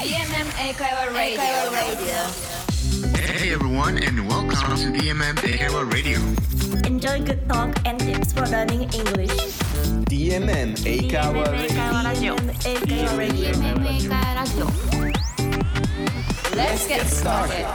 [0.00, 1.40] DMM 英会話 Radio.
[3.16, 6.18] Hey everyone, and welcome to DMM Eikaiwa Radio.
[6.86, 9.32] Enjoy good talk and tips for learning English.
[10.04, 12.36] DMM 英会話 Radio 話ラジオ
[16.54, 17.66] Let's get started.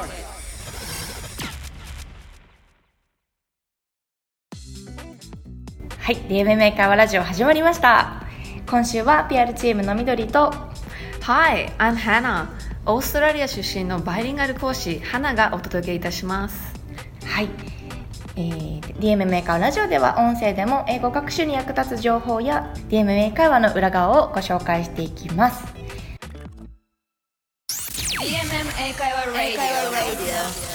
[5.98, 8.24] はい、DMM 英会話ラジオ始まりました。
[8.70, 10.71] 今週は PR チームの緑と
[11.24, 12.48] Hi, I'm Hannah.
[12.88, 16.74] オーストラリア出身のバイリンガル講師、花がお届けいたします。
[17.24, 17.50] はい、
[18.36, 25.64] えー、DMM 英会話ラジオでは音声でも英語学習に役立つ情報や DMM 英会話の裏側をご紹介していきます。
[27.68, 29.20] DMM 英会話
[30.68, 30.71] Radio.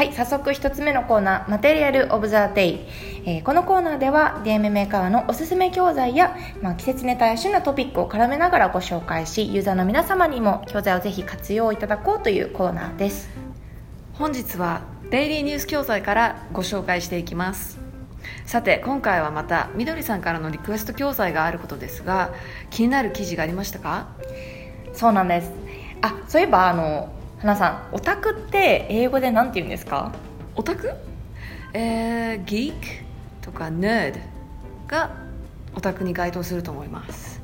[0.00, 2.80] はい、早速一つ目のコーナー、マテリアルオブザデイ。
[3.26, 13.28] えーこのコーナーでは DMM 英会話のおすすめ教材や、まあ、季節ネタや旬なトピックを絡めながらご紹介し、ユーザーの皆様にも教材をぜひ活用いただこうというコーナーです。
[14.14, 17.78] 本日はデイリーニュース教材からご紹介していきます。
[18.46, 22.32] さて、今回はまたみどりさんからのリクエスト教材があることですが、
[22.70, 24.06] 気になる記事がありましたか？
[24.94, 25.52] そうなんです。
[26.00, 30.12] あ、そういえばあの花さん、オタクって英語でなんて言うんですか？
[30.56, 30.92] オタク？
[31.72, 32.86] えー、ギーク
[33.40, 34.20] とかネード
[34.88, 35.16] が
[35.74, 37.40] オタクに該当すると思います、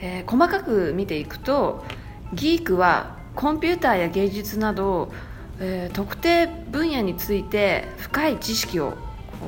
[0.00, 1.84] えー細かく見ていくと
[2.34, 5.12] ギークはコンピューターや芸術など、
[5.60, 8.94] えー特定分野について深い知識を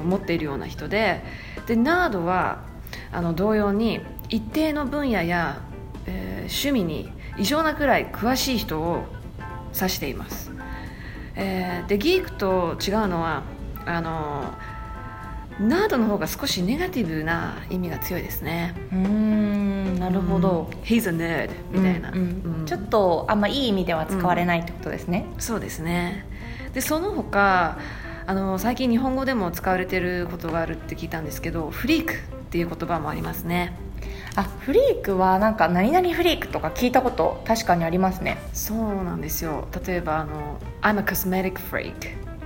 [0.06, 1.24] 持っているような人で
[1.66, 2.60] でナードは
[3.10, 5.60] あの同様に一定の分野や、
[6.06, 9.04] えー趣味に異常なくらい詳しい人を
[9.74, 10.50] 指しています。
[11.36, 13.42] えーでギークと違うのは
[13.86, 14.54] あの
[15.60, 18.74] ナードの方が少しネガティブな意味が強いですね。
[18.92, 20.70] うーん、なるほど。
[20.84, 22.60] He's a nerd みたいな、うんうん。
[22.60, 22.66] うん。
[22.66, 25.26] ちょっとあんまいい意味では使われないってことですね。
[25.38, 26.24] そうですね。
[26.72, 27.78] でその他
[28.26, 32.16] あの最近日本語でも使われていることがあるって聞いたんですけどフリークっ
[32.50, 33.74] ていう言葉もありますね
[34.40, 38.38] あ、フリークはなんか何々フリークとか聞いたこと確かにありますね。
[38.52, 39.68] そうなんですよ。
[39.86, 41.94] 例えばあの I'm a cosmetic freak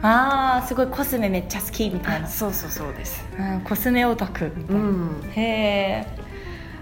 [0.03, 3.25] あーすごいコスメめっちゃ好きみたいな、そうそうそうです。
[3.39, 5.23] うん、コスメオタクみたいな、うん。
[5.35, 6.25] へえ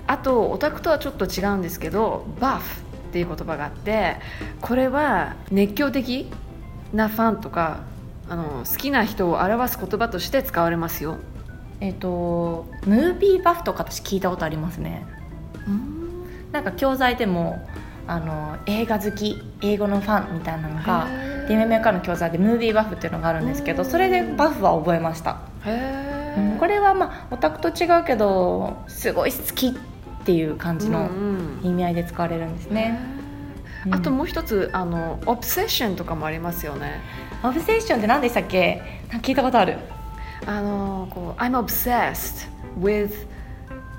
[0.07, 4.17] あとオタクとはちょっと違うんですけどバフっていう言葉があって
[4.61, 6.31] これは熱狂的
[6.93, 7.81] なファンとか
[8.29, 11.19] あの好きな人を表す言葉として使われますよ
[11.83, 15.05] えっ、とムービーバフとか私聞いたことありますね。
[16.53, 17.67] なんか教材でも
[18.07, 21.33] あの映画好き英語のファンみたいなのがへー。
[21.49, 29.73] DMM からの教材でムービーバフっていうのがあるんですけどそれでバフは覚えました、へうんこれはまあオタクと違うけどすごい好きっ
[30.25, 31.11] ていう感じの
[31.65, 33.01] 意味合いで使われるんですね、
[33.87, 33.95] うん。
[33.95, 37.01] あともう一つあのオブセッションとかもありますよね。
[37.43, 38.81] オブセッションって何でしたっけ？
[39.23, 39.79] 聞いたことある
[40.47, 42.49] あのこう I'm obsessed
[42.81, 43.11] with、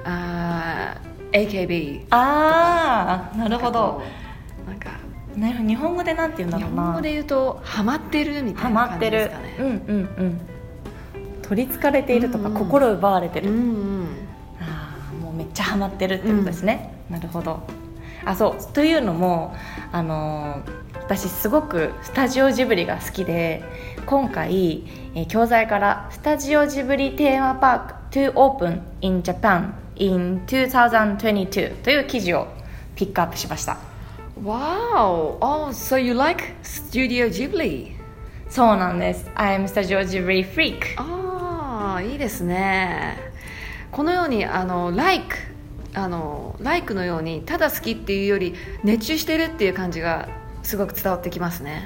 [0.04, 0.98] uh,
[1.31, 4.02] AKB ああなるほど。
[4.66, 6.84] なんか日本語でなんて言うんだ日ろうな。
[6.84, 9.56] 本語で言うとハマってるみたハいな感じですかね。
[9.59, 10.42] うんうんうん。
[11.42, 12.53] 取りつかれているとか、うん。
[12.53, 14.08] うん心奪われてる、うんうん。
[14.62, 17.66] ああもうめっちゃハマってるってことですね、なるほど。
[18.26, 18.74] あそう。
[18.74, 19.56] というのも
[19.92, 23.62] あのー私すごくスタジオジブリが好きで
[24.06, 24.84] 今回、
[25.16, 32.47] えー教材からスタジオジブリテーマパーク to open in Japan in 2022という記事を
[32.96, 33.78] ピックアップしました
[34.44, 35.38] Wow!
[35.40, 37.96] Oh, so you like Studio Ghibli?
[38.50, 43.18] そうなんです I'm Studio Ghibli freak ああ、いいですね。
[43.91, 45.35] このようにあの like
[45.94, 50.28] あの like のようにただ好きっていうより熱中してるっていう感じが
[50.64, 51.84] すごく伝わってきますね。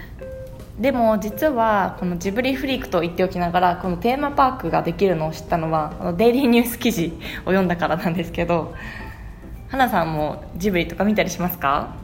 [0.79, 8.75] でも実はこのジブリフリークと言っておきながらこのテーマパークができるのを知ったのは あのデイリーニュース記事を読んだからなんですけど
[9.69, 11.95] 花さんもジブリとか見たりしますか？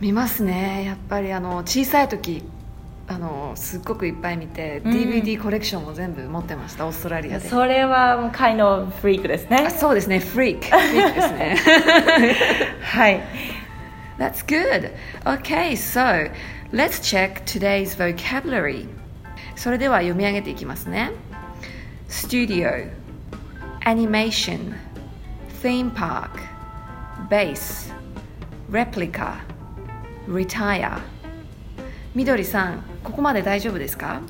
[0.00, 0.84] 見ますね。
[0.86, 2.44] やっぱりあの小さい時
[3.08, 7.48] あのすっごくいっぱい見て、うん DVD コレクションも全部持ってましたオーストラリアで。
[7.48, 10.64] それはもう kind of フリークですねあそうですね、フリーク。
[10.66, 11.56] フリークですね。
[12.82, 13.20] はい
[14.18, 14.90] That's good.
[15.24, 16.30] Okay, so
[16.72, 18.86] let's check today's vocabulary.
[19.56, 21.12] それでは読み上げていきますね。
[22.08, 22.90] Studio,
[23.84, 24.74] Animation,
[25.62, 26.30] Theme Park,
[27.28, 27.92] Base,
[28.70, 29.34] Replica,
[30.28, 30.98] Retire.
[32.14, 34.20] みどりさん、ここまで大丈夫ですか？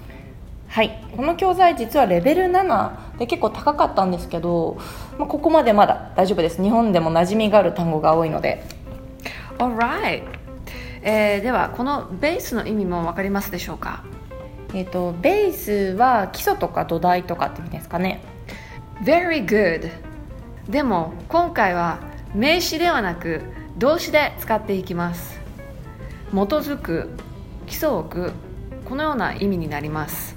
[0.68, 4.78] はい、この教材実はレベル7で結構高かったんですけど、
[5.18, 8.62] まあ、ここまでまだ大丈夫です日本でも馴染みがある単語が多いので
[9.56, 10.24] Alright、
[11.10, 14.04] えーではこのベースの意味も分かりますでしょうか？
[14.74, 18.20] えっ、とベースは基礎とか土台とかって意味ですかね。
[19.02, 19.90] Very good
[20.68, 22.00] でも今回は
[22.34, 23.40] 名詞ではなく
[23.78, 25.40] 動詞で使っていきます。
[26.30, 27.08] 基づく
[27.66, 28.32] 基礎を置く
[28.84, 30.36] このような意味になります。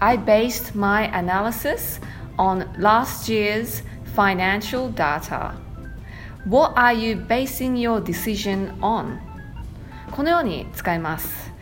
[0.00, 2.02] I based my analysis
[2.36, 3.82] on last year's
[4.14, 5.54] financial data.
[6.46, 9.26] What are you basing your decision on?
[10.18, 11.52] このように使います。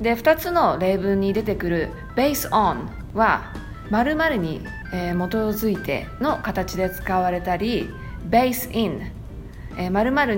[0.00, 3.52] で2つの例文に出てくる base on は
[3.90, 4.62] 〇〇に、
[4.94, 7.90] えー基づいての形で使われたり
[8.30, 9.12] base in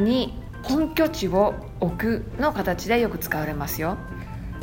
[0.04, 3.98] に本拠地を置くの形でよく使われますよ。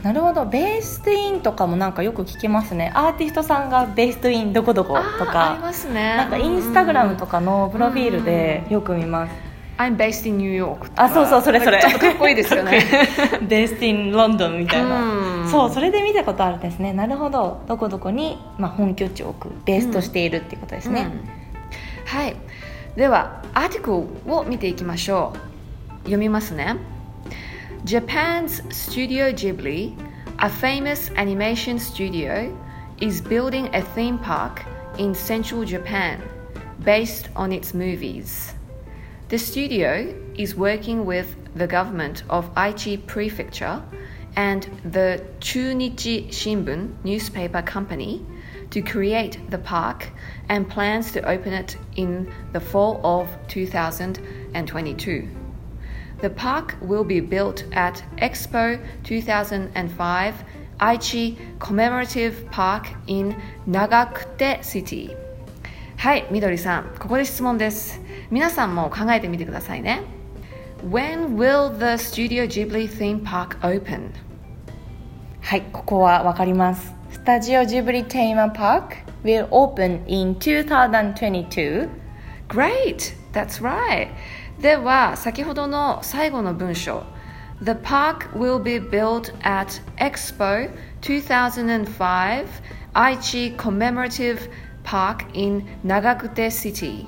[0.04, 0.46] なるほど。
[0.46, 2.92] ベーストインとかもなんかよく聞きますね。
[2.94, 6.18] アーティストさんがベーストインどこどことあーありかますね。
[6.18, 9.47] なんかインスタグラムとかのプロフィールでよく見ます
[9.78, 11.80] I'm based in New York あそうそうそれそれ。
[11.80, 12.84] ちょっとかっこいいですよね。
[13.48, 15.02] ベーストインロンドンみたいな。
[15.44, 15.50] うん。
[15.50, 16.94] そうそれで見たことあるんですね。
[16.94, 17.62] なるほど。
[17.68, 21.30] どこどこに、まあ、本拠地を置くベースとしているっていうことですね、うん。
[22.06, 22.36] はい。
[22.96, 23.92] ではアーティク
[24.26, 25.98] ルを見ていきましょう。
[26.00, 26.78] 読みますね。
[27.86, 29.94] Japan's Studio Ghibli,
[30.40, 32.52] a famous animation studio,
[33.00, 34.66] is building a theme park
[34.98, 36.20] in central Japan
[36.84, 38.57] based on its movies.
[39.30, 43.84] The studio is working with the government of Aichi Prefecture
[44.38, 48.26] and the Chunichi Shimbun newspaper company
[48.70, 50.08] to create the park
[50.48, 55.28] and plans to open it in the fall of 2022.
[56.22, 60.44] The park will be built at Expo 2005
[60.80, 63.36] Aichi Commemorative Park in
[63.68, 65.14] Nagakute City.
[65.98, 68.00] はい、みどりさん、ここで質問です。
[68.30, 70.04] 皆さんも考えてみてくださいね。
[70.88, 74.12] When will the Studio Ghibli theme park open?
[75.42, 81.90] はいここはわかりますスタジオジブリテーマパーク will open in 2022
[82.48, 83.16] Great!
[83.34, 84.10] That's right!
[84.62, 87.04] では、先ほどの最後の文章
[87.64, 90.70] The park will be built at Expo
[91.02, 92.46] 2005
[92.94, 94.48] Aichi Commemorative
[94.88, 97.06] Park in Nagakute City.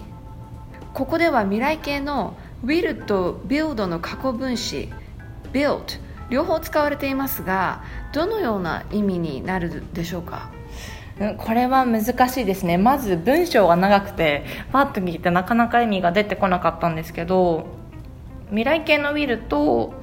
[0.93, 2.35] ここでは未来形の
[2.65, 4.91] will と build の過去分詞
[5.53, 7.81] built 両方使われていますが
[8.11, 10.51] どのような意味になるでしょうか？
[11.37, 12.77] これは難しいですね。
[12.77, 14.43] まず文章が長くて
[14.73, 17.65] パッと聞いてなかなか意味が出てこなかったんですけど
[18.49, 19.93] 未来形の will と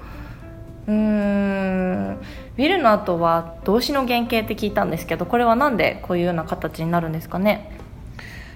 [0.87, 2.19] うーん
[2.57, 7.71] will の後は動詞の原型って聞いたんですけどこれはなんでこういうような形になるんですかね？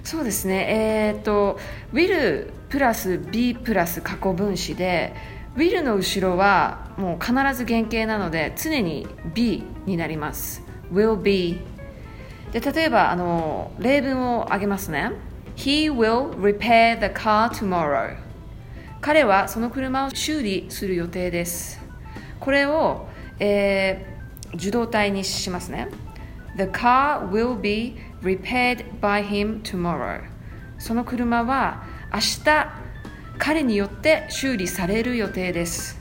[0.03, 0.67] そうですね。
[1.15, 1.59] えっ、と
[1.93, 5.13] will プラス be プラス過去分詞で
[5.57, 10.63] will の後ろはもう必ず原型なので常に be になります。
[10.93, 11.61] will be
[12.53, 15.13] で例えばあの例文を挙げますね。
[15.57, 18.17] He will repair the car tomorrow
[19.03, 21.81] 彼はその車を修理する予定です。
[22.39, 23.07] これを、
[23.41, 24.21] えー
[24.55, 25.89] 受動体にしますね。
[26.57, 30.23] The car will be repaired by him tomorrow.
[30.79, 32.69] その車は明日
[33.39, 36.01] 彼によって修理される予定です。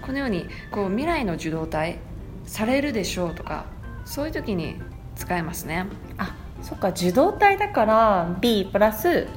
[0.00, 1.98] このようにこう未来の受動体
[2.44, 3.66] されるでしょうとか
[4.04, 4.76] そういう時に
[5.14, 5.86] 使えますね。
[6.18, 9.28] あそっか受動体だから B プラス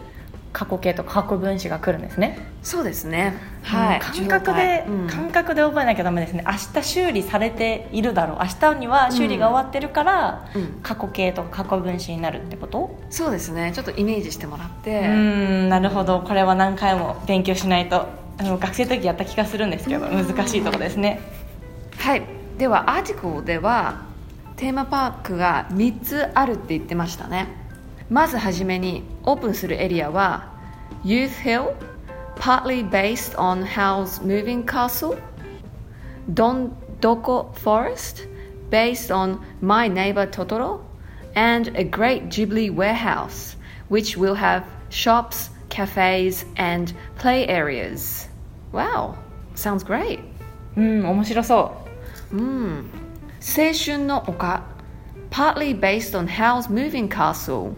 [0.57, 2.39] 過去形と過去分詞が来るんですね。
[2.63, 3.33] そうですね。
[3.61, 5.07] はい、感覚で、うん。
[5.07, 6.45] 感覚で覚えなきゃダメですね。
[6.47, 8.37] 明日修理されているだろう。
[8.39, 10.79] 明日には修理が終わってるから、うん。
[10.81, 12.97] 過去形とか過去分詞になるってこと？
[13.09, 13.73] そうですね。
[13.75, 15.07] ちょっとイメージしてもらって、うー
[15.65, 16.21] んなるほど。
[16.21, 18.07] これは何回も勉強しないと
[18.37, 21.19] あの学生の時やった気がするんですけど難しいとこですね。
[21.97, 22.23] はい。
[22.57, 24.05] ではアーティクルでは
[24.55, 27.64] テーマパークが3つあるって言ってましたね
[28.08, 30.48] まずはじめにオープンするエリアは
[31.04, 31.74] Youth Hill
[32.36, 35.16] partly based on Howl's Moving Castle
[36.34, 38.26] Don Doko Forest
[38.70, 40.80] based on My Neighbor Totoro
[41.34, 43.56] and a great Ghibli warehouse
[43.88, 48.28] which will have shops, cafes and play areas
[48.72, 49.16] Wow,
[49.54, 50.20] sounds great
[50.76, 51.76] うん面白そ
[52.32, 52.90] うん、
[53.40, 54.62] 青春の丘
[55.30, 57.74] partly based on Howl's Moving Castle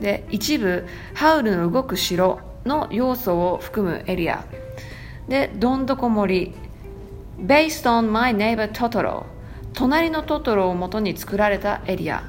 [0.00, 4.44] で一部ハウルの動く城の要素を含むエリア。
[5.28, 6.54] でどんどこ森。
[7.38, 9.24] Based on My Neighbor Totoro
[9.74, 12.24] 隣のトトロを元に作られたエリア。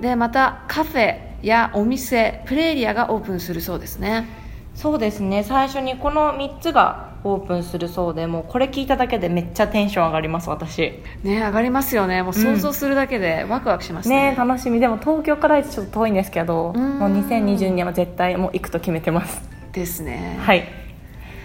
[0.00, 4.26] でまたカフェやお店プレーリアがオープンするそうですね。
[4.74, 5.44] そうですね。
[5.44, 10.92] 最初にこの3つがオープンするそうでもうこれ聞いただけでめっちゃテンション上がります私。
[11.22, 12.22] ね上がりますよね。
[12.22, 14.80] もう想像するだけでワクワクしますね,、ね楽しみ。
[14.80, 16.98] でも東京からちょっと遠いんですけどん。
[16.98, 19.42] もう2022年は絶対もう行くと決めてます。
[19.72, 20.38] ですね。
[20.40, 20.66] はい。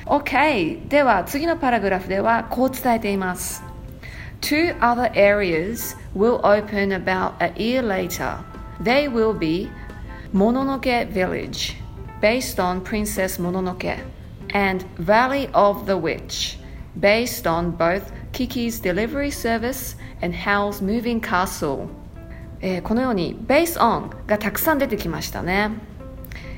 [0.05, 3.63] OK では次のパラグラフではこう伝えています。
[4.41, 8.37] Two other areas will open about a year later.
[8.81, 9.69] They will be
[10.33, 11.75] Mononoke Village
[12.21, 13.97] based on Princess Mononoke
[14.55, 16.57] and Valley of the Witch
[16.97, 21.89] based on both Kiki's delivery service and Howl's moving castle.
[22.61, 25.71] えーこのように based on がたくさん出てきましたね、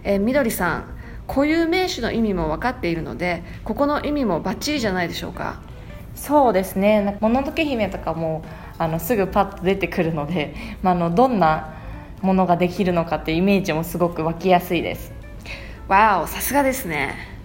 [0.03, 5.59] えーみどりさん固有名詞の意味も分かっているのでここの意味もバッチリじゃないでしょうか？
[6.13, 7.17] そうですね。
[7.19, 8.43] もののけ姫とかも
[8.77, 11.73] あのすぐパッと出てくるので、 まあ、あのどんな
[12.21, 15.11] ものができるのかっていうイメージもすごく湧きやすいです。
[15.87, 17.36] わおさすがですね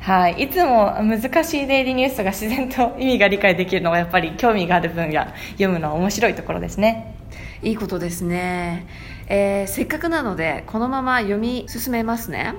[0.00, 7.16] はい、いつも難しいデイリーニュースが自然と意味が理解できるのがやっぱり興味がある分野読むのは面白いところですね
[7.62, 8.86] いいことですね、
[9.28, 12.54] えーせっかくなのでこのまま読み進めますね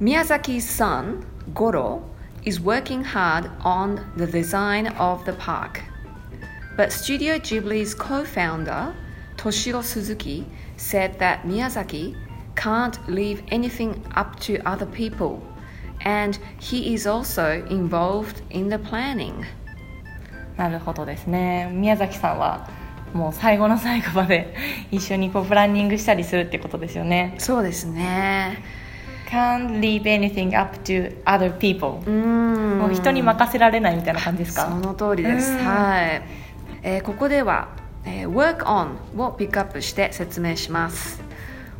[0.00, 2.02] Miyazaki's son, Goro,
[2.44, 5.80] is working hard on the design of the park.
[6.76, 8.92] But Studio Ghibli's co founder,
[9.36, 10.44] Toshiro Suzuki,
[10.76, 12.16] said that Miyazaki
[12.56, 15.40] can't leave anything up to other people,
[16.04, 19.34] and he is also involved in the planning.
[20.56, 21.68] なるほどですね。
[21.72, 22.68] 宮崎さんは
[23.14, 24.54] もう最後の最後まで
[24.90, 27.34] 一緒にこうプランニングしたりするってことですよね。
[27.38, 28.58] そうですね。
[29.30, 31.98] Can't leave anything up to other people.
[32.00, 32.78] うーん。
[32.80, 34.66] もう人に任せられないみたいな感じですか？
[34.68, 35.58] その通りです、うん。
[35.64, 36.22] はい、
[36.82, 37.68] えーここでは、
[38.04, 41.22] えー work on をピックアップして説明します。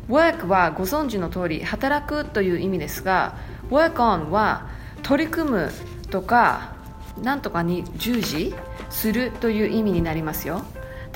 [0.09, 3.35] work はご存知の通り働くという意味ですが
[3.73, 4.67] work on は
[5.01, 5.71] 取り組む
[6.11, 6.75] とか
[7.21, 8.53] なんとかに従事
[8.89, 10.63] するという意味になりますよ。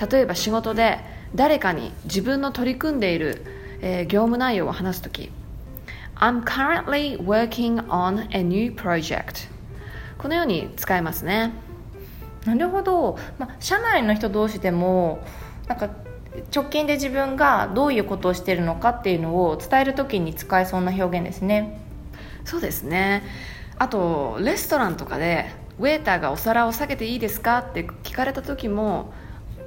[0.10, 1.00] 例えば仕事で
[1.36, 3.46] 誰かに自分の取り組んでいる、
[3.82, 5.32] えー業務内容を話すとき
[6.16, 9.48] I'm currently working on a new project
[10.18, 11.54] このように使えますね。
[12.46, 15.20] なるほど、まあ、社内の人同士でも
[15.68, 15.90] なんか
[16.56, 21.87] 直近で自分がどういうことをしているのかっていうのを伝えるときに使えそうな表現ですね。
[22.48, 23.24] そうですね。
[23.78, 27.60] あとレストランとかでウェーターがお皿を下げていいですか？
[27.60, 29.14] って聞かれた時も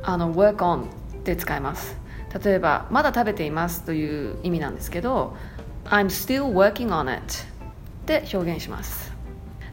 [0.03, 1.97] あの work on って使えます。
[2.43, 5.37] 例えばまだ食べていますという意味なんですけど
[5.85, 9.13] I'm still working on it って表現します。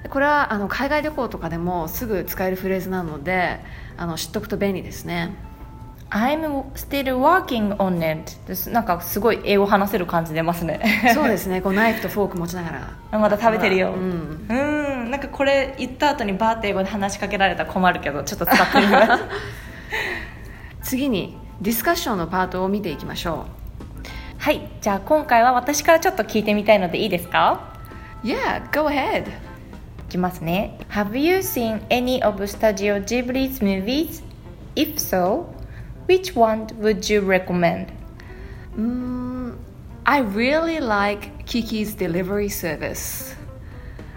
[0.09, 3.61] これはあの海外旅行とかでもすぐ使えるフレーズなので
[3.95, 5.33] あの知っとくと便利ですね。
[6.09, 8.31] I'm still working on it.
[8.47, 8.69] です。
[8.69, 11.11] なんかすごい英語話せる感じ出ますね。
[11.13, 11.61] そうですね。
[11.61, 12.69] こうナイフとフォーク持ちなが
[13.11, 13.19] ら。
[13.19, 13.91] まだ食べてるよ。
[13.91, 14.47] うん。
[14.49, 14.53] う
[15.05, 15.11] ん。
[15.11, 19.23] なんかこれ言った後にバーって英語で話しかけられたら困るけどちょっと使ってみます。
[20.89, 23.45] 次にディスカッションのパートを見ていきましょ
[24.37, 24.69] はい。
[24.79, 27.73] じゃあ今回は私からちょっと聞いてみたいのでいいですか？
[28.23, 29.27] う Yeah, go ahead.
[29.27, 29.31] い
[30.09, 30.77] きますね。
[30.91, 34.23] Have you seen any of Studio Ghibli's movies?
[34.75, 35.45] If so,
[36.07, 37.91] which one would you recommend?
[38.75, 39.57] Mm,
[40.05, 43.35] I really like Kiki's delivery service.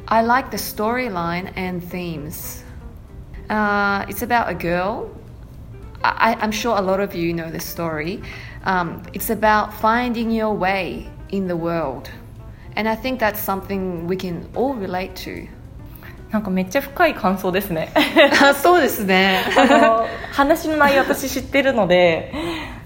[0.09, 2.65] I like the storyline and themes.
[3.49, 5.11] Uh, it's about a girl.
[6.03, 8.23] I, I'm sure a lot of you know the story.
[8.65, 12.11] Um, it's about finding your way in the world.
[12.77, 15.49] And I think that's something we can all relate to.
[16.31, 17.93] なんかめっちゃ深い感想ですね。
[18.63, 19.41] そうですね。
[19.59, 22.33] あの話の内容私知ってるので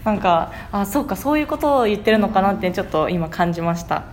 [0.04, 4.04] なんかあそうかそういうことを言ってるのかなってちょっと今感じました。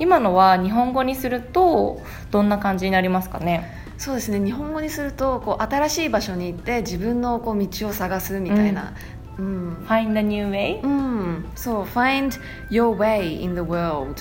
[0.00, 2.00] 今のは日本語にすると
[2.32, 3.70] どんな感じになりますかね？
[3.96, 4.44] そうですね。
[4.44, 8.92] 日本語にするとこう新しい場所に行って自分のこう道を探すみたいな、
[9.38, 10.82] うん、Find a new way?
[10.82, 12.32] うん、そう find
[12.70, 14.20] your way in the world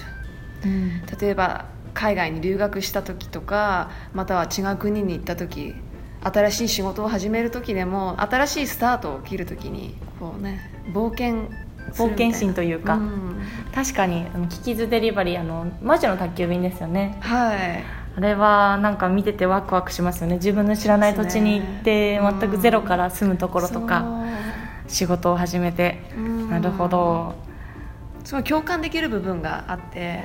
[1.19, 5.75] 例えば海外に留学した時とかまたは違う国に行った時
[6.23, 11.49] 新しい仕事を始める時でも新しいスタートを切る時にこうね冒険
[11.91, 12.95] 冒険心というか。
[12.95, 13.41] ん。
[13.75, 17.17] 確かにキキズデリバリーあの魔女の宅急便ですよね。
[17.21, 17.83] はい。
[18.15, 20.35] あれはなんか見ててワクワクしますよね。
[20.35, 22.37] 自分の知らない土地に行ってそうね。
[22.39, 24.05] 全くゼロから住むところとか
[24.87, 25.99] 仕事を始めて。
[26.15, 26.49] うん。
[26.49, 27.35] なるほど。
[28.23, 30.23] すごい共感できる部分があって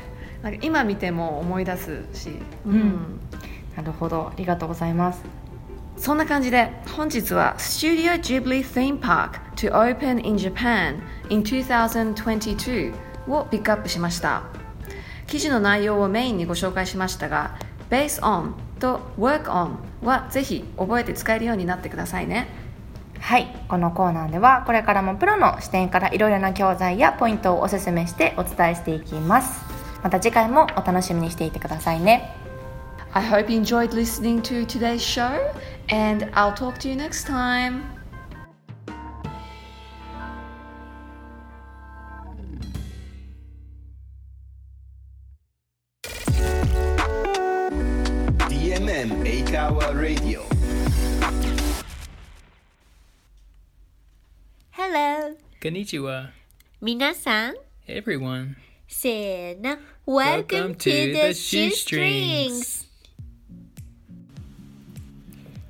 [0.62, 2.30] 今見ても思い出すし、
[2.66, 3.20] うん。
[3.76, 4.28] なるほど。
[4.28, 5.22] ありがとうございます。
[5.96, 12.94] そんな感じで本日は Studio Ghibli Theme Park to open in Japan in 2022
[13.28, 14.42] をピックアップしました。
[15.26, 17.58] 記事の内容をメインにご紹介しましたが
[17.90, 22.46] Base on と Work on はぜひ覚えて使えるようになってくださいね。
[23.18, 23.48] はい。
[23.68, 29.67] このコーナーではこれからもプロの視点からいろいろな教材やポイントをおすすめしてお伝えしていきます
[30.03, 32.35] また次回もお楽しみにしていてくださいね
[33.13, 35.39] I hope you enjoyed listening to today's show
[35.89, 37.83] and I'll talk to you next time
[48.49, 50.41] DMM エイカワ Radio
[54.71, 56.31] Hello こんにちは。
[56.81, 57.55] 皆さん
[57.87, 58.55] Everyone.
[58.90, 59.76] せーの
[60.06, 62.86] Welcome to the Shoestrings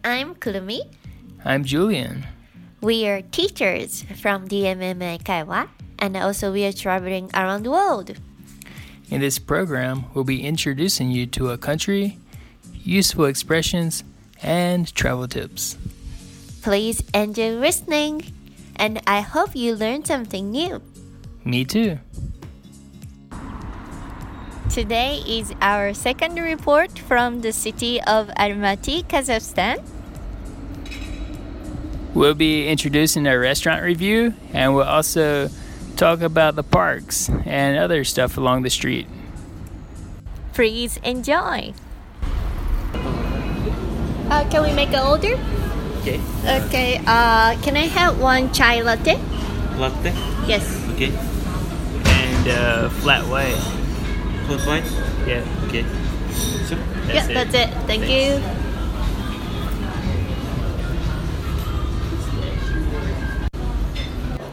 [0.05, 0.83] I'm Kurumi
[1.45, 2.25] I'm Julian.
[2.81, 5.67] We are teachers from DMM Kaiwa
[5.99, 8.15] and also we are traveling around the world
[9.11, 12.19] In this program, we'll be introducing you to a country,
[12.85, 14.05] useful expressions,
[14.43, 15.77] and travel tips.
[16.63, 18.33] Please enjoy listening
[18.77, 20.81] and I hope you learned something new
[21.45, 21.99] Me too.
[24.71, 29.83] Today is our second report from the city of Almaty, Kazakhstan.
[32.13, 35.49] We'll be introducing a restaurant review, and we'll also
[35.97, 39.07] talk about the parks and other stuff along the street.
[40.53, 41.73] Please enjoy.
[44.29, 45.41] Uh, can we make an order?
[46.01, 46.21] Okay.
[46.45, 46.99] Okay.
[47.07, 49.17] Uh, can I have one chai latte?
[49.79, 50.13] Latte.
[50.47, 50.63] Yes.
[50.93, 51.11] Okay.
[52.05, 53.78] And uh, flat white.
[54.49, 55.29] Flat white.
[55.29, 55.45] Yeah.
[55.67, 55.85] Okay.
[56.67, 56.79] Sure.
[57.13, 57.69] yeah, that's it.
[57.85, 58.41] Thank you.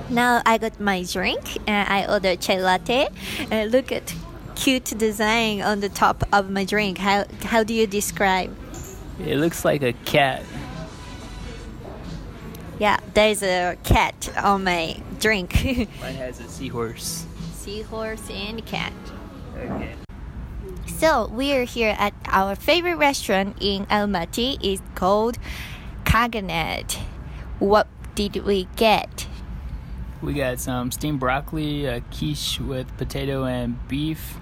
[0.10, 3.08] Now I got my drink and I ordered chai latte.
[3.50, 4.14] And look at
[4.56, 6.98] cute design on the top of my drink.
[6.98, 8.54] How how do you describe?
[9.26, 10.44] It looks like a cat.
[12.80, 15.54] Yeah, there's a cat on my drink.
[16.02, 17.26] Mine has a seahorse.
[17.54, 18.92] Seahorse and cat.
[19.58, 19.96] Okay.
[20.98, 24.58] So we're here at our favorite restaurant in Almaty.
[24.62, 25.38] It's called
[26.04, 26.98] Kaganet.
[27.60, 29.28] What did we get?
[30.22, 34.38] We got some steamed broccoli, a quiche with potato and beef,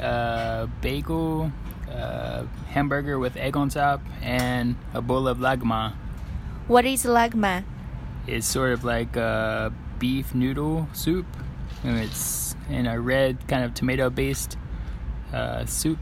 [0.00, 1.52] uh, bagel,
[1.92, 5.94] uh, hamburger with egg on top, and a bowl of lagma.
[6.68, 7.64] What is lagma?
[8.26, 11.26] It's sort of like a beef noodle soup,
[11.84, 14.56] and it's in a red kind of tomato-based
[15.32, 15.98] uh, soup.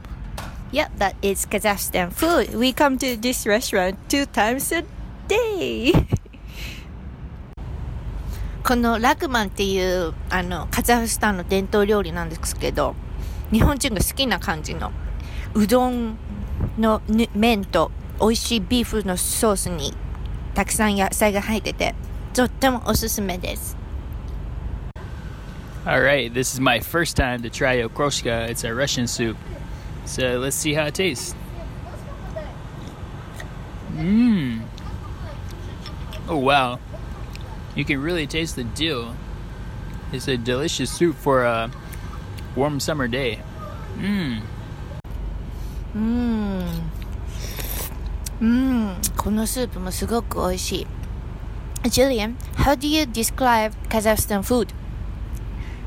[0.72, 2.54] Yeah, that is Kazakhstan food.
[2.54, 4.84] We come to this restaurant two times a
[5.28, 5.92] day.
[8.64, 12.96] このラグマンっていうあのカザフスタンの伝統料理なんですけど
[13.52, 14.90] 日本人が好きな感じの
[15.54, 16.18] うどん
[16.76, 17.00] の
[17.32, 19.94] 麺と美味しいビーフのソースに
[20.54, 21.94] たくさん野菜が入ってて
[22.34, 23.76] とってもおすすめです
[25.87, 28.49] All right, this is my first time to try okroshka.
[28.49, 29.37] It's a Russian soup.
[30.05, 31.33] So let's see how it tastes.
[33.94, 34.62] Mmm.
[36.29, 36.81] Oh, wow.
[37.77, 39.14] You can really taste the dill.
[40.12, 41.70] It's a delicious soup for a
[42.57, 43.42] warm summer day.
[43.96, 44.40] Mmm.
[45.94, 46.83] Mmm.
[48.40, 48.96] mmm.
[51.88, 54.72] julian how do you describe Kazakhstan food?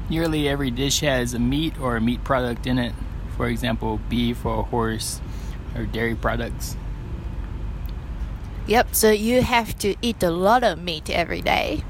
[0.10, 2.94] Nearly every dish has a meat or a meat product in it.
[3.38, 5.22] For example, beef or horse
[5.76, 6.76] or dairy products.
[8.66, 11.84] Yep, so you have to eat a lot of meat every day.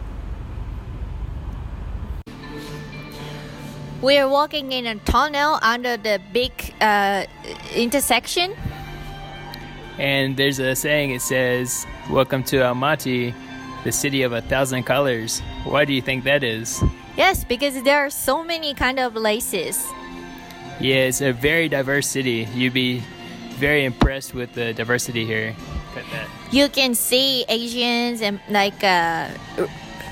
[4.02, 7.26] We're walking in a tunnel under the big uh,
[7.76, 8.56] intersection.
[9.98, 13.34] And there's a saying it says, Welcome to Almaty,
[13.84, 15.42] the city of a thousand colors.
[15.66, 16.82] Why do you think that is?
[17.20, 19.76] Yes, because there are so many kind of laces.
[20.80, 22.48] Yeah, it's a very diverse city.
[22.56, 23.04] You'd be
[23.60, 25.54] very impressed with the diversity here.
[26.50, 29.28] You can see Asians and like uh,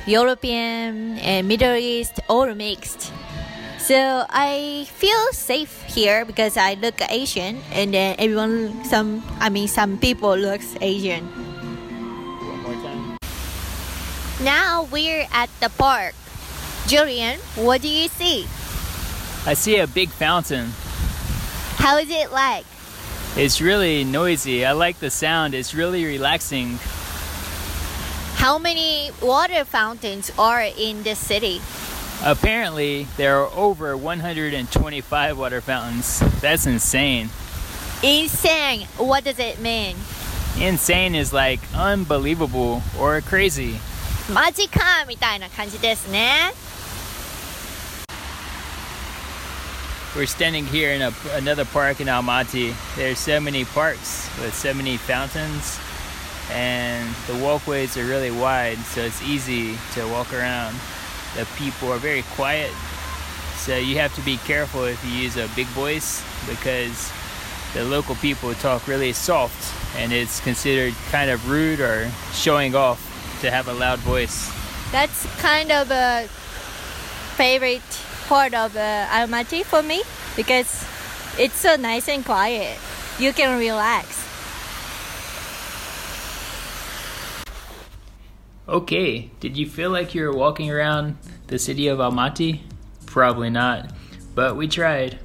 [0.05, 3.13] European and Middle East all mixed.
[3.79, 9.69] So I feel safe here because I look Asian and then everyone some I mean
[9.71, 11.23] some people looks Asian.
[11.23, 13.15] One more time.
[14.43, 16.11] Now we're at the park.
[16.86, 18.46] Julian, what do you see?
[19.46, 20.72] I see a big fountain.
[21.76, 22.64] How is it like?
[23.36, 24.64] It's really noisy.
[24.66, 25.54] I like the sound.
[25.54, 26.78] It's really relaxing.
[28.36, 31.60] How many water fountains are in the city?
[32.24, 36.20] Apparently, there are over 125 water fountains.
[36.40, 37.30] That's insane.
[38.02, 38.86] Insane.
[38.98, 39.96] What does it mean?
[40.60, 43.80] Insane is like unbelievable or crazy.
[44.32, 46.52] マジかみたいな感じですね。
[50.17, 52.73] We're standing here in a, another park in Almaty.
[52.95, 55.79] There's so many parks with so many fountains,
[56.51, 60.75] and the walkways are really wide, so it's easy to walk around.
[61.35, 62.71] The people are very quiet,
[63.57, 67.13] so you have to be careful if you use a big voice because
[67.75, 72.99] the local people talk really soft, and it's considered kind of rude or showing off
[73.41, 74.51] to have a loud voice.
[74.91, 76.27] That's kind of a
[77.35, 77.83] favorite
[78.27, 80.03] part of uh, Almaty for me
[80.35, 80.85] because
[81.39, 82.77] it's so nice and quiet.
[83.19, 84.25] You can relax.
[88.67, 92.61] Okay, did you feel like you were walking around the city of Almaty?
[93.05, 93.91] Probably not,
[94.35, 95.19] but we tried.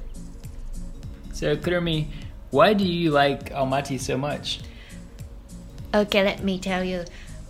[1.33, 2.07] So, Kurumi,
[2.51, 4.61] why do you like Almaty so much?
[5.93, 7.03] Okay, let me tell you.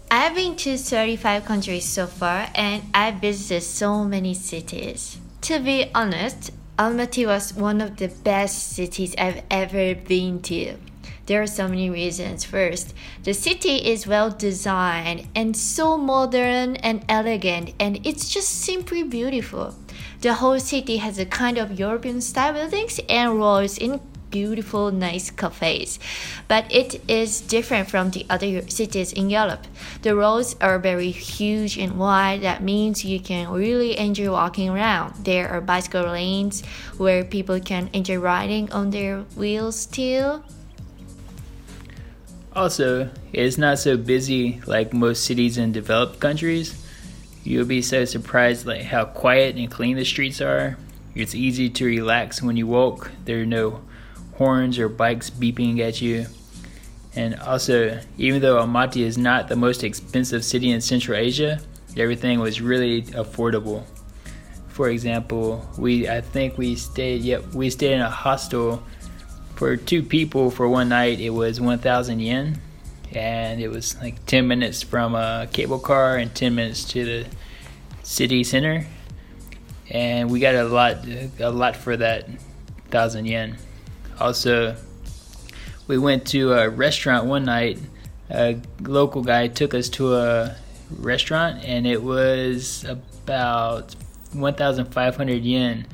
[0.10, 5.18] I've been to 35 countries so far and I've visited so many cities.
[5.44, 10.78] To be honest, Almaty was one of the best cities I've ever been to.
[11.26, 12.46] There are so many reasons.
[12.46, 19.04] First, the city is well designed and so modern and elegant, and it's just simply
[19.04, 19.76] beautiful.
[20.22, 24.00] The whole city has a kind of European style buildings and roads in
[24.34, 26.00] beautiful, nice cafes.
[26.48, 29.66] But it is different from the other cities in Europe.
[30.02, 32.42] The roads are very huge and wide.
[32.42, 35.24] That means you can really enjoy walking around.
[35.24, 36.66] There are bicycle lanes
[36.98, 40.44] where people can enjoy riding on their wheels too.
[42.56, 46.74] Also, it's not so busy like most cities in developed countries.
[47.44, 50.78] You'll be so surprised like how quiet and clean the streets are.
[51.14, 53.12] It's easy to relax when you walk.
[53.26, 53.82] There are no
[54.38, 56.26] horns or bikes beeping at you.
[57.16, 61.60] And also, even though Almaty is not the most expensive city in Central Asia,
[61.96, 63.84] everything was really affordable.
[64.70, 68.84] For example, we I think we stayed yep, we stayed in a hostel
[69.56, 71.20] for two people for one night.
[71.20, 72.60] It was 1000 yen
[73.12, 77.26] and it was like 10 minutes from a cable car and 10 minutes to the
[78.02, 78.88] city center.
[79.92, 81.06] And we got a lot
[81.40, 83.58] a lot for that 1000 yen.
[84.20, 84.76] Also,
[85.88, 87.80] we went to a restaurant one night.
[88.30, 90.56] A local guy took us to a
[90.98, 93.96] restaurant, and it was about
[94.34, 95.86] 1,500 yen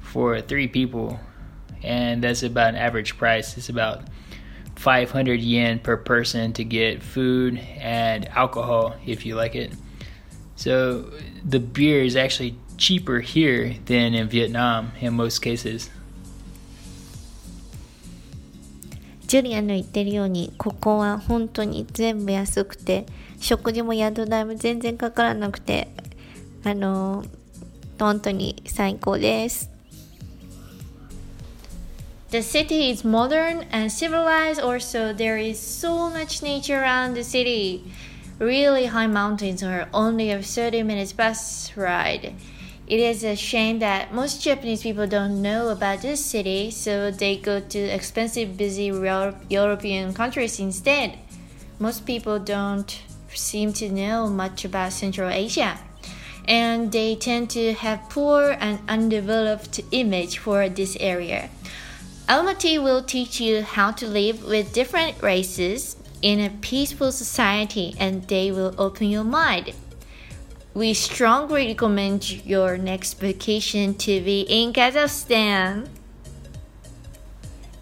[0.00, 1.18] for three people,
[1.82, 3.56] and that's about an average price.
[3.56, 4.02] It's about
[4.76, 9.72] 500 yen per person to get food and alcohol if you like it.
[10.56, 11.10] So
[11.44, 15.90] the beer is actually cheaper here than in Vietnam in most cases.
[19.34, 23.04] ジュリアの言ってるようにここは本当に全部安くて
[23.40, 25.88] 食事も宿代も全然かからなくて
[26.62, 27.24] あの
[27.98, 29.72] 本当に最高です
[32.30, 37.82] The city is modern and civilized also there is so much nature around the city
[38.38, 42.32] really high mountains are only a 30 minutes bus ride
[42.86, 47.36] It is a shame that most Japanese people don't know about this city, so they
[47.36, 48.92] go to expensive, busy
[49.48, 51.18] European countries instead.
[51.78, 53.00] Most people don't
[53.32, 55.78] seem to know much about Central Asia,
[56.46, 61.48] and they tend to have poor and undeveloped image for this area.
[62.28, 68.28] Almaty will teach you how to live with different races in a peaceful society, and
[68.28, 69.72] they will open your mind.
[70.74, 75.86] We strongly recommend your next vacation to be in Kazakhstan.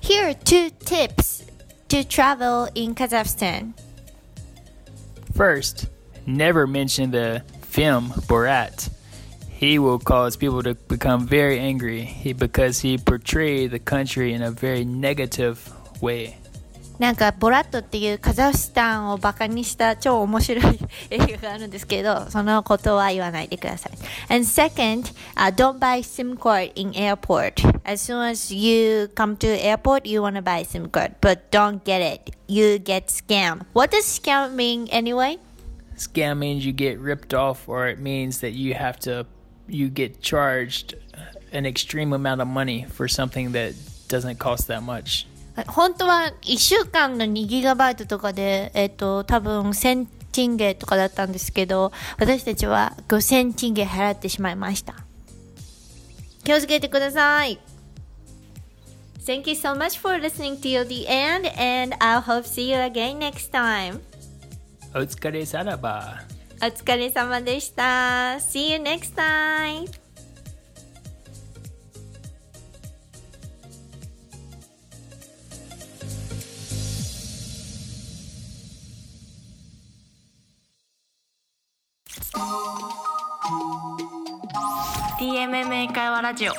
[0.01, 1.45] Here are two tips
[1.89, 3.73] to travel in Kazakhstan.
[5.35, 5.89] First,
[6.27, 8.91] never mention the film Borat.
[9.49, 14.51] He will cause people to become very angry because he portrayed the country in a
[14.51, 16.37] very negative way.
[17.00, 20.80] なんかボラットっていうカザフスタンをバカにした超面白い
[21.12, 23.92] 映画があるんですけどそのことは言わないでください
[24.34, 30.10] And second、uh, don't buy SIM card in airport as soon as you come to airport
[30.10, 34.06] you want to buy SIM card but don't get it you get scam what does
[34.06, 35.38] scam mean anyway
[35.98, 39.26] Scam means you get ripped off, or it means that you have to,
[39.68, 40.94] you get charged
[41.52, 43.74] an extreme amount of money for something that
[44.08, 45.26] doesn't cost that much.
[45.69, 54.95] 本当は1週間の2ギガバイトとかで、えっ、と、多分1000チンゲとかだったんですけど、私たちは5000チンゲ払ってしまいました。
[56.45, 57.59] 気をつけてください。
[59.25, 63.53] Thank you so much for listening till the end and I hope see you again next
[63.53, 64.01] time.
[64.95, 66.23] お疲れさらば。
[66.61, 68.37] お疲れ様でした。
[68.39, 70.02] See you next time.
[85.21, 86.53] DMM 英会話ラジオ。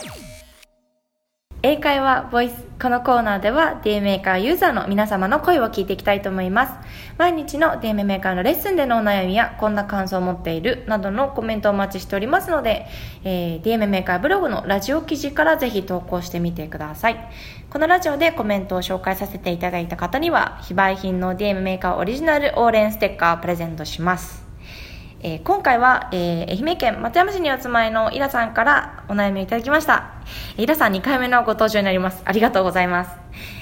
[1.64, 2.68] 英会話ボイス。
[2.80, 6.74] このコーナーでは DM メーカーユーザーの皆様の声を聞いていきたいと思います。
[7.18, 12.86] 毎日の DM メーカーのレッスンでのお悩みやこんな感想を持っているなどのコメントをお待ちしておりますので、
[13.24, 17.18] えー DM メーカーブログのラジオ記事からぜひ投稿してみてください。
[17.72, 24.53] このラジオでコメントを紹介させていただいた方には非売品の DM メーカーオリジナルオーレンステッカーをプレゼントします。
[25.26, 30.12] えー今回は、えー愛媛県松山市にお住まいのイラさんからお悩みをいただきました。
[30.58, 32.22] イラさん2回目のご登場になります。
[32.26, 33.12] ありがとうございます。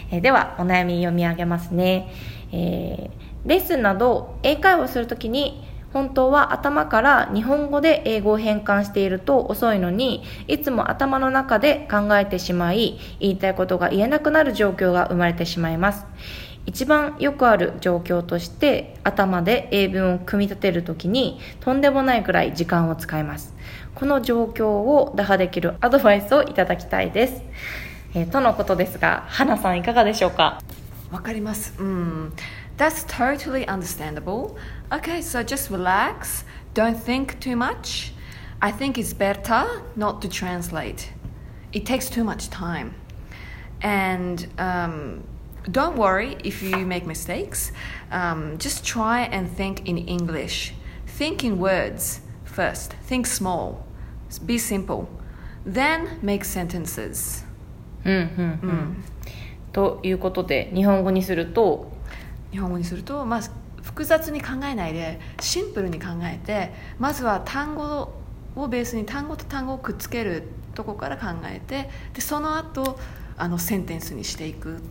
[0.09, 2.11] えーでは、お悩み読み上げますね。
[2.51, 16.05] えーレッスンなど英会話をするときに本当は頭から日本語で英語を変換していると遅いのにいつも頭の中で考えてしまい言いたいことが言えなくなる状況が生まれてしまいます
[16.65, 23.53] 一番よくある状況として頭で英文を組み立てるときにとんでもないくらい時間を使います
[23.95, 27.41] この状況を打破できるアドバイスをいただきたいです、
[28.13, 30.61] えーとのことですが花さんいかがでしょうか
[31.11, 31.73] わかります。
[31.77, 32.33] うん。
[32.77, 34.55] That's totally understandable.
[34.89, 36.45] Okay, so just relax.
[36.73, 38.13] Don't think too much.
[38.61, 41.11] I think it's better not to translate.
[41.73, 42.93] It takes too much time.
[43.81, 45.23] And um,
[45.69, 47.71] don't worry if you make mistakes.
[48.11, 50.73] Um, just try and think in English.
[51.05, 52.93] Think in words first.
[53.03, 53.85] Think small.
[54.45, 55.07] Be simple.
[55.65, 57.45] Then make sentences.
[58.03, 59.03] うんうんうん、
[59.73, 61.91] ということで日本語にすると
[62.51, 63.41] 日本語にすると、まあ、
[63.83, 68.11] 複雑に考えないでシンプルに考えてまずは単語
[68.55, 70.43] をベースに単語と単語をくっつける
[70.73, 72.97] とこから考えてでその後
[73.37, 74.81] あのセンテンスにしていく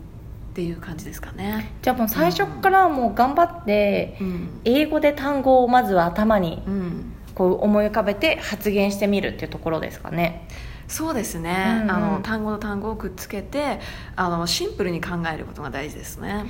[0.51, 1.73] っていう感じですかね。
[1.81, 4.61] じゃあもう最初からもう頑張ってうん。
[4.65, 7.13] 英語で単語をまずは頭にうん。
[7.33, 10.47] こう思い浮かべて発言してみるっていうところですかね。
[10.89, 11.91] そうですね、うんうん。
[11.91, 13.79] あの単語と単語をくっつけて
[14.17, 16.45] あのシンプルに考えることが大事ですね。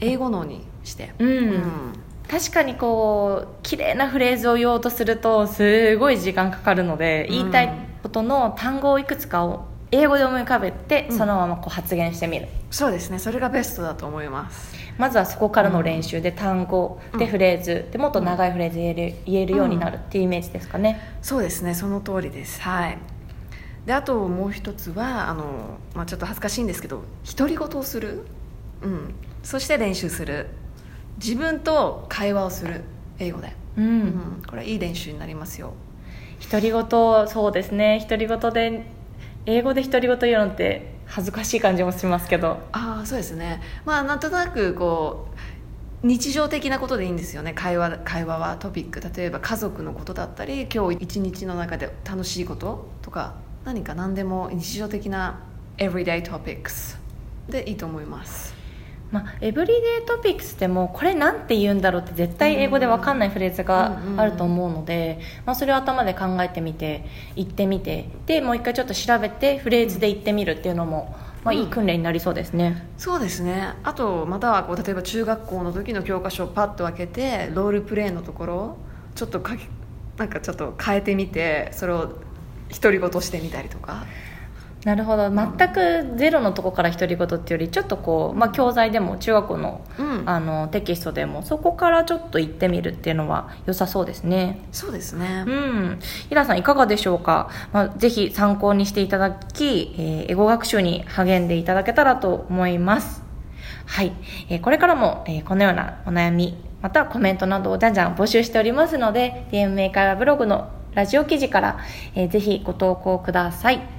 [0.00, 1.92] 英語のにして、うん、うん。
[2.28, 11.18] 確かにこう綺麗なフレーズを言おうとするとすごい時間かかるので、言いたいことの単語をいくつかを英語で思い浮かべて、うん。
[11.18, 12.48] そのままこう発言してみる。
[12.70, 14.74] そうですねそれがベストだと思います。
[14.98, 22.60] まずはそこからの練習で単語でうんフレーズでもっと長いフレーズ言える言えるようになるっていうイメージですかね、そうですねその通りです。
[22.60, 22.98] はい。
[23.84, 27.04] であともう一つはあの、まあ、ちょっと恥ずかしいんですけど
[27.36, 28.26] 独り言をする、
[28.82, 30.48] うん、そして練習する。
[31.18, 32.82] 自分と会話をする。
[33.18, 33.84] 英語で、うん。
[33.84, 34.42] うん。
[34.46, 35.72] これはいい練習になりますよ。
[36.50, 36.84] 独り言
[37.28, 38.06] そうですね。
[38.08, 38.84] 独り言で
[39.46, 42.58] 英語で独り言言うのって恥ずかしい感じもしますけど。
[42.72, 43.62] ああそうですね。
[43.84, 45.28] まあなんとなくこ
[46.02, 47.52] う日常的なことでいいんですよね。
[47.54, 49.00] 会話会話はトピック。
[49.00, 55.40] 例えば家族のことだったり今日一日の中で楽しいこととか何か何でも日常的な
[55.78, 56.98] everyday topics
[57.48, 58.55] でいいと思います。
[59.12, 67.04] まあ、エブリデイトピックスでもこれなんて言うんだろうって絶対英語で分かんないフレーズがあると思うので、まあ、それを頭で考えてみて
[67.36, 73.74] 言ってみてでもう一回ちょっと調べてフレーズで言ってみるっていうのも、まあ、いい訓練になりそうですね、そうですね。
[73.84, 78.76] あとまたはこう例えば中学校の時の教科書をパッと開けてロールプレイのところ
[79.14, 79.68] ちょっと書き
[80.16, 82.18] なんかちょっと変えてみてそれを
[82.70, 84.06] 独り言してみたりとか
[84.86, 85.28] なるほど。
[85.30, 90.22] 全くゼロのとこから独り言っていうよりちょっとこう、まあ、教材でも中学校の,、うん。
[90.26, 94.60] あのテキストでもそこからちょっと言ってみるっていうのは良さそうですね。
[94.70, 95.42] そうですね。
[95.44, 95.98] うん、
[96.30, 103.24] イラさんいかがでしょうか、まあ、ぜひ参考にしていただき、えー英語学習に励んでいただけたらと思います。
[103.86, 104.12] はい、
[104.48, 111.78] えーこれからも、えーこのようなお悩みまたはコメントなどをじゃんじゃん募集しておりますので DM 会話ブログのラジオ記事から、
[112.14, 113.95] えーぜひご投稿ください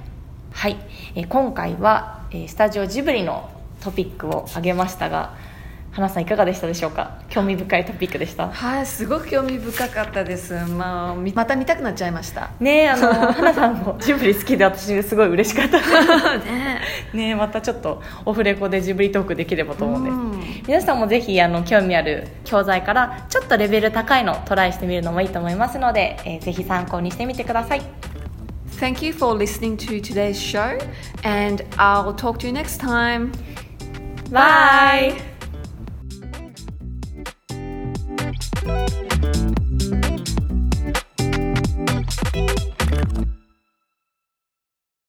[0.52, 0.76] はい、
[1.14, 3.48] えー今回は、えースタジオジブリの
[3.82, 5.36] トピックを挙げましたが
[5.92, 7.22] 花さんいかがでしたでしょうか？
[7.28, 8.48] 興味深いトピックでした。
[8.48, 12.50] はいすごく興味深かったです、まあ、みまた見たくなっちゃいました。
[12.60, 15.78] ねえあの 花さんもジブリ好きで私すごい嬉しかった。
[16.38, 16.80] ね
[17.14, 20.62] ねえまたちょっとオフレコでジブリトークできればと思うんで、うん。
[20.66, 27.82] 皆さんもぜひあの興味ある教材からちょっとレベル高いのトライしてみるのもいいと思いますので、えーぜひ参考にしてみてください
[28.78, 30.78] Thank you for listening to today's show,
[31.24, 33.32] and I'll talk to you next time.
[34.30, 35.20] Bye.
[39.10, 39.54] Bye.